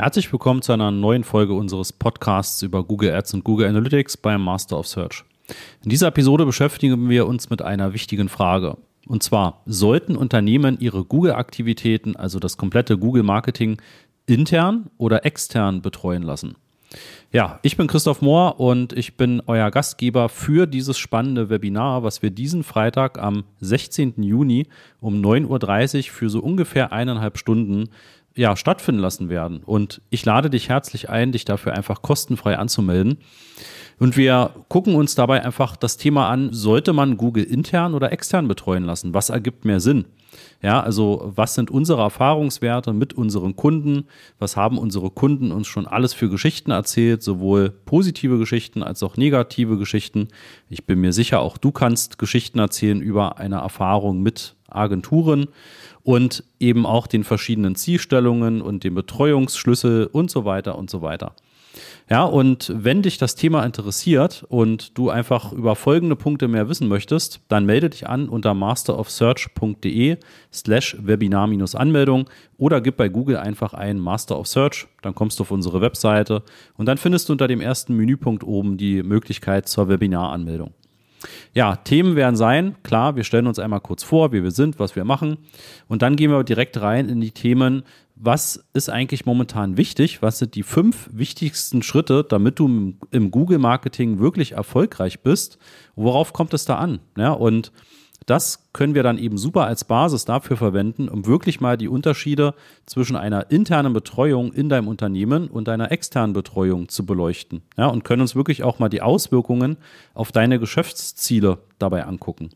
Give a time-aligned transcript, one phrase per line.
[0.00, 4.44] Herzlich willkommen zu einer neuen Folge unseres Podcasts über Google Ads und Google Analytics beim
[4.44, 5.24] Master of Search.
[5.82, 8.76] In dieser Episode beschäftigen wir uns mit einer wichtigen Frage.
[9.08, 13.82] Und zwar, sollten Unternehmen ihre Google-Aktivitäten, also das komplette Google-Marketing,
[14.26, 16.54] intern oder extern betreuen lassen?
[17.32, 22.22] Ja, ich bin Christoph Mohr und ich bin euer Gastgeber für dieses spannende Webinar, was
[22.22, 24.22] wir diesen Freitag am 16.
[24.22, 24.68] Juni
[25.00, 27.90] um 9.30 Uhr für so ungefähr eineinhalb Stunden
[28.38, 29.62] ja, stattfinden lassen werden.
[29.64, 33.18] Und ich lade dich herzlich ein, dich dafür einfach kostenfrei anzumelden.
[33.98, 38.46] Und wir gucken uns dabei einfach das Thema an, sollte man Google intern oder extern
[38.46, 39.12] betreuen lassen?
[39.12, 40.04] Was ergibt mehr Sinn?
[40.62, 44.04] Ja, also was sind unsere Erfahrungswerte mit unseren Kunden?
[44.38, 47.24] Was haben unsere Kunden uns schon alles für Geschichten erzählt?
[47.24, 50.28] Sowohl positive Geschichten als auch negative Geschichten.
[50.68, 55.48] Ich bin mir sicher, auch du kannst Geschichten erzählen über eine Erfahrung mit Agenturen
[56.02, 61.34] und eben auch den verschiedenen Zielstellungen und den Betreuungsschlüssel und so weiter und so weiter.
[62.10, 66.88] Ja, und wenn dich das Thema interessiert und du einfach über folgende Punkte mehr wissen
[66.88, 70.16] möchtest, dann melde dich an unter masterofsearch.de
[70.50, 75.50] slash Webinar-Anmeldung oder gib bei Google einfach ein Master of Search, dann kommst du auf
[75.50, 76.42] unsere Webseite
[76.78, 80.72] und dann findest du unter dem ersten Menüpunkt oben die Möglichkeit zur Webinaranmeldung.
[81.54, 84.96] Ja, Themen werden sein, klar, wir stellen uns einmal kurz vor, wie wir sind, was
[84.96, 85.38] wir machen.
[85.88, 87.82] Und dann gehen wir direkt rein in die Themen,
[88.20, 90.22] was ist eigentlich momentan wichtig?
[90.22, 95.58] Was sind die fünf wichtigsten Schritte, damit du im Google-Marketing wirklich erfolgreich bist?
[95.94, 96.98] Worauf kommt es da an?
[97.16, 97.70] Ja, und
[98.28, 102.54] das können wir dann eben super als Basis dafür verwenden, um wirklich mal die Unterschiede
[102.86, 107.62] zwischen einer internen Betreuung in deinem Unternehmen und einer externen Betreuung zu beleuchten.
[107.76, 109.78] Ja, und können uns wirklich auch mal die Auswirkungen
[110.14, 112.50] auf deine Geschäftsziele dabei angucken.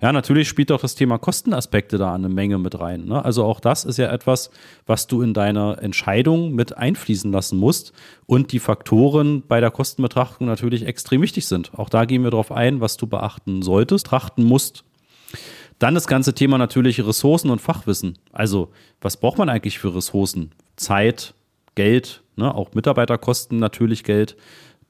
[0.00, 3.04] Ja, natürlich spielt auch das Thema Kostenaspekte da eine Menge mit rein.
[3.04, 3.24] Ne?
[3.24, 4.50] Also auch das ist ja etwas,
[4.86, 7.92] was du in deine Entscheidung mit einfließen lassen musst
[8.26, 11.72] und die Faktoren bei der Kostenbetrachtung natürlich extrem wichtig sind.
[11.78, 14.84] Auch da gehen wir darauf ein, was du beachten solltest, trachten musst.
[15.80, 18.18] Dann das ganze Thema natürlich Ressourcen und Fachwissen.
[18.32, 18.70] Also,
[19.00, 20.52] was braucht man eigentlich für Ressourcen?
[20.76, 21.34] Zeit,
[21.74, 22.54] Geld, ne?
[22.54, 24.36] auch Mitarbeiterkosten natürlich Geld.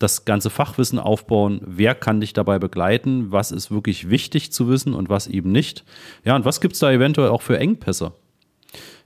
[0.01, 1.61] Das ganze Fachwissen aufbauen.
[1.65, 3.31] Wer kann dich dabei begleiten?
[3.31, 5.85] Was ist wirklich wichtig zu wissen und was eben nicht?
[6.25, 8.13] Ja, und was gibt es da eventuell auch für Engpässe?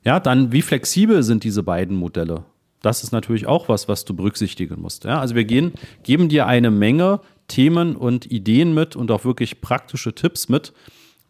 [0.04, 2.44] Ja, dann, wie flexibel sind diese beiden Modelle?
[2.80, 5.04] Das ist natürlich auch was, was du berücksichtigen musst.
[5.04, 9.60] Ja, also wir gehen, geben dir eine Menge Themen und Ideen mit und auch wirklich
[9.60, 10.72] praktische Tipps mit,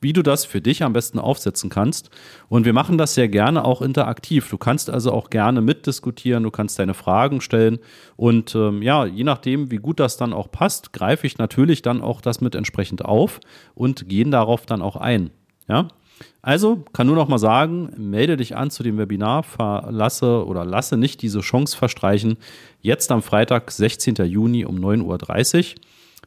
[0.00, 2.10] wie du das für dich am besten aufsetzen kannst.
[2.48, 4.48] Und wir machen das sehr gerne auch interaktiv.
[4.50, 7.78] Du kannst also auch gerne mitdiskutieren, du kannst deine Fragen stellen.
[8.16, 12.02] Und ähm, ja, je nachdem, wie gut das dann auch passt, greife ich natürlich dann
[12.02, 13.40] auch das mit entsprechend auf
[13.74, 15.30] und gehen darauf dann auch ein.
[15.68, 15.88] Ja.
[16.42, 20.96] Also kann nur noch mal sagen, melde dich an zu dem Webinar, verlasse oder lasse
[20.96, 22.36] nicht diese Chance verstreichen.
[22.80, 24.16] Jetzt am Freitag, 16.
[24.26, 25.80] Juni um 9.30 Uhr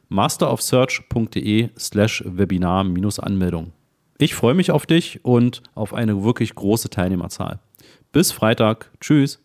[0.08, 3.72] masterofsearch.de slash Webinar-Anmeldung.
[4.18, 7.60] Ich freue mich auf dich und auf eine wirklich große Teilnehmerzahl.
[8.12, 8.90] Bis Freitag.
[9.00, 9.40] Tschüss.